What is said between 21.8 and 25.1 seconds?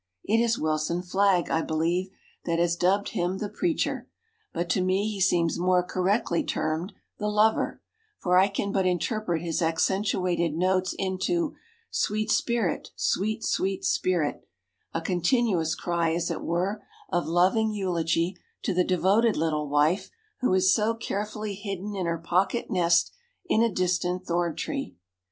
in her pocket nest in a distant thorn tree.